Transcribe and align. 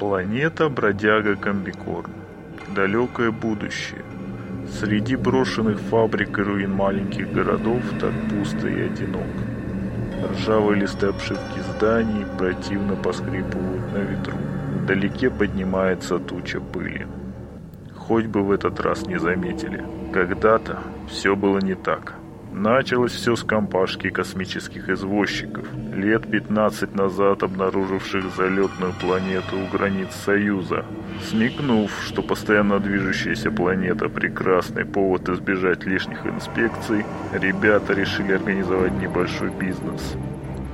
Планета 0.00 0.70
бродяга 0.70 1.36
Комбикорн. 1.36 2.10
Далекое 2.74 3.30
будущее. 3.30 4.02
Среди 4.66 5.14
брошенных 5.14 5.78
фабрик 5.78 6.38
и 6.38 6.42
руин 6.42 6.72
маленьких 6.72 7.30
городов 7.30 7.82
так 8.00 8.14
пусто 8.30 8.66
и 8.66 8.80
одиноко. 8.80 9.44
Ржавые 10.32 10.80
листы 10.80 11.08
обшивки 11.08 11.60
зданий 11.76 12.24
противно 12.38 12.96
поскрипывают 12.96 13.92
на 13.92 13.98
ветру. 13.98 14.38
Вдалеке 14.82 15.28
поднимается 15.28 16.18
туча 16.18 16.60
пыли. 16.60 17.06
Хоть 17.94 18.24
бы 18.24 18.42
в 18.42 18.52
этот 18.52 18.80
раз 18.80 19.06
не 19.06 19.18
заметили. 19.18 19.84
Когда-то 20.14 20.78
все 21.10 21.36
было 21.36 21.58
не 21.58 21.74
так. 21.74 22.14
Началось 22.52 23.12
все 23.12 23.36
с 23.36 23.44
компашки 23.44 24.10
космических 24.10 24.88
извозчиков, 24.88 25.66
лет 25.94 26.28
15 26.28 26.94
назад 26.96 27.44
обнаруживших 27.44 28.24
залетную 28.36 28.92
планету 29.00 29.56
у 29.56 29.66
границ 29.68 30.08
Союза. 30.24 30.84
Смекнув, 31.28 31.92
что 32.04 32.22
постоянно 32.22 32.80
движущаяся 32.80 33.52
планета– 33.52 34.08
прекрасный 34.10 34.84
повод 34.84 35.28
избежать 35.28 35.86
лишних 35.86 36.26
инспекций, 36.26 37.04
ребята 37.32 37.92
решили 37.92 38.32
организовать 38.32 39.00
небольшой 39.00 39.50
бизнес 39.50 40.16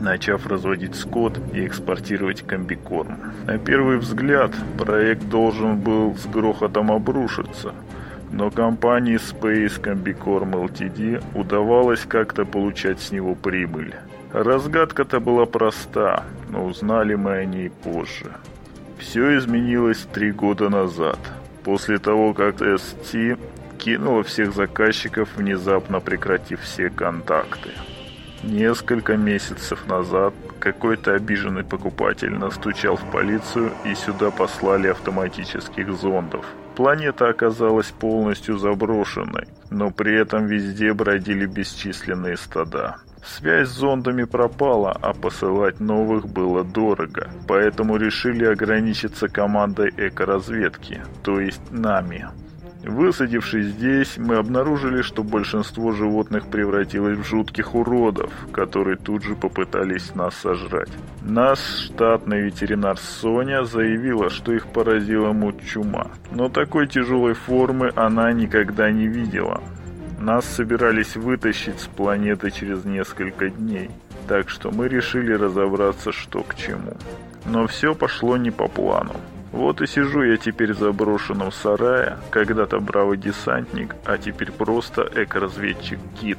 начав 0.00 0.46
разводить 0.46 0.94
скот 0.94 1.40
и 1.52 1.66
экспортировать 1.66 2.42
комбикорм. 2.42 3.18
На 3.46 3.58
первый 3.58 3.98
взгляд 3.98 4.52
проект 4.78 5.28
должен 5.28 5.80
был 5.80 6.14
с 6.14 6.24
грохотом 6.26 6.92
обрушиться– 6.92 7.74
но 8.32 8.50
компании 8.50 9.16
Space 9.16 9.80
Combicorm 9.80 10.52
Ltd 10.52 11.22
удавалось 11.34 12.00
как-то 12.00 12.44
получать 12.44 13.00
с 13.00 13.10
него 13.10 13.34
прибыль. 13.34 13.94
Разгадка-то 14.32 15.20
была 15.20 15.46
проста, 15.46 16.24
но 16.50 16.64
узнали 16.64 17.14
мы 17.14 17.32
о 17.38 17.44
ней 17.44 17.70
позже. 17.70 18.32
Все 18.98 19.38
изменилось 19.38 20.06
три 20.12 20.32
года 20.32 20.68
назад, 20.68 21.18
после 21.64 21.98
того, 21.98 22.34
как 22.34 22.60
ST 22.60 23.38
кинула 23.78 24.22
всех 24.22 24.54
заказчиков, 24.54 25.28
внезапно 25.36 26.00
прекратив 26.00 26.60
все 26.60 26.90
контакты. 26.90 27.70
Несколько 28.42 29.16
месяцев 29.16 29.86
назад 29.86 30.34
какой-то 30.60 31.14
обиженный 31.14 31.64
покупатель 31.64 32.32
настучал 32.32 32.96
в 32.96 33.10
полицию 33.10 33.72
и 33.84 33.94
сюда 33.94 34.30
послали 34.30 34.88
автоматических 34.88 35.92
зондов– 35.92 36.44
Планета 36.78 37.28
оказалась 37.28 37.90
полностью 37.90 38.56
заброшенной, 38.56 39.48
но 39.68 39.90
при 39.90 40.14
этом 40.14 40.46
везде 40.46 40.94
бродили 40.94 41.44
бесчисленные 41.44 42.36
стада. 42.36 42.98
Связь 43.26 43.68
с 43.68 43.78
зондами 43.78 44.22
пропала, 44.22 44.92
а 44.92 45.12
посылать 45.12 45.80
новых 45.80 46.28
было 46.28 46.62
дорого, 46.62 47.30
поэтому 47.48 47.96
решили 47.96 48.44
ограничиться 48.44 49.26
командой 49.26 49.92
экоразведки, 49.96 51.02
то 51.24 51.40
есть 51.40 51.72
нами. 51.72 52.28
Высадившись 52.88 53.66
здесь, 53.66 54.16
мы 54.16 54.36
обнаружили, 54.36 55.02
что 55.02 55.22
большинство 55.22 55.92
животных 55.92 56.46
превратилось 56.46 57.18
в 57.18 57.22
жутких 57.22 57.74
уродов, 57.74 58.32
которые 58.50 58.96
тут 58.96 59.24
же 59.24 59.36
попытались 59.36 60.14
нас 60.14 60.34
сожрать. 60.34 60.88
Наш 61.20 61.58
штатный 61.58 62.40
ветеринар 62.40 62.96
Соня 62.96 63.64
заявила, 63.64 64.30
что 64.30 64.54
их 64.54 64.68
поразила 64.68 65.32
муть 65.32 65.62
чума, 65.66 66.06
но 66.30 66.48
такой 66.48 66.86
тяжелой 66.86 67.34
формы 67.34 67.92
она 67.94 68.32
никогда 68.32 68.90
не 68.90 69.06
видела. 69.06 69.62
Нас 70.18 70.46
собирались 70.46 71.14
вытащить 71.14 71.80
с 71.80 71.86
планеты 71.88 72.50
через 72.50 72.86
несколько 72.86 73.50
дней, 73.50 73.90
так 74.26 74.48
что 74.48 74.70
мы 74.70 74.88
решили 74.88 75.34
разобраться, 75.34 76.10
что 76.10 76.42
к 76.42 76.54
чему. 76.54 76.96
Но 77.44 77.66
все 77.66 77.94
пошло 77.94 78.38
не 78.38 78.50
по 78.50 78.66
плану. 78.66 79.12
Вот 79.52 79.80
и 79.80 79.86
сижу 79.86 80.22
я 80.22 80.36
теперь 80.36 80.74
в 80.74 80.78
заброшенном 80.78 81.52
сарае, 81.52 82.18
когда-то 82.30 82.80
бравый 82.80 83.16
десантник, 83.16 83.94
а 84.04 84.18
теперь 84.18 84.52
просто 84.52 85.10
эко-разведчик 85.14 85.98
Кит. 86.20 86.38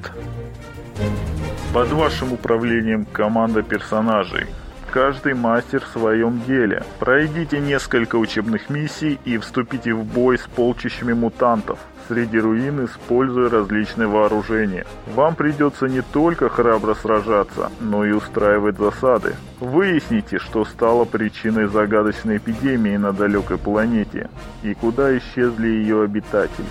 Под 1.74 1.90
вашим 1.92 2.34
управлением 2.34 3.06
команда 3.06 3.64
персонажей. 3.64 4.48
Каждый 4.92 5.36
мастер 5.36 5.84
в 5.86 5.88
своем 5.88 6.42
деле. 6.48 6.84
Пройдите 7.00 7.60
несколько 7.60 8.16
учебных 8.16 8.70
миссий 8.70 9.20
и 9.24 9.38
вступите 9.38 9.94
в 9.94 10.04
бой 10.04 10.38
с 10.40 10.48
полчищами 10.48 11.14
мутантов 11.14 11.80
среди 12.10 12.40
руин, 12.40 12.86
используя 12.86 13.50
различные 13.50 14.08
вооружения. 14.08 14.86
Вам 15.14 15.36
придется 15.36 15.88
не 15.88 16.02
только 16.02 16.50
храбро 16.50 16.96
сражаться, 16.96 17.72
но 17.80 18.04
и 18.04 18.12
устраивать 18.12 18.78
засады. 18.78 19.36
Выясните, 19.60 20.40
что 20.40 20.66
стало 20.66 21.06
причиной 21.06 21.68
загадочной 21.68 22.38
эпидемии 22.38 22.98
на 22.98 23.14
далекой 23.14 23.60
планете 23.60 24.30
и 24.64 24.74
куда 24.74 25.16
исчезли 25.18 25.68
ее 25.68 26.04
обитатели. 26.04 26.66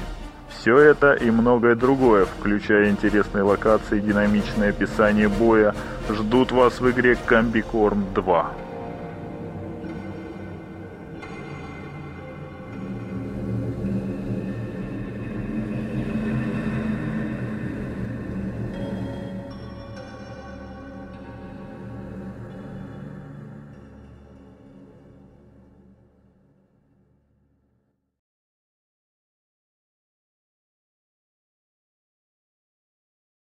Все 0.61 0.77
это 0.77 1.13
и 1.13 1.31
многое 1.31 1.77
другое, 1.77 2.27
включая 2.27 2.91
интересные 2.91 3.43
локации 3.45 3.99
и 3.99 4.01
динамичное 4.01 4.71
описание 4.71 5.29
боя, 5.29 5.75
ждут 6.11 6.51
вас 6.51 6.81
в 6.81 6.91
игре 6.91 7.17
Комбикорм 7.27 8.05
2. 8.15 8.68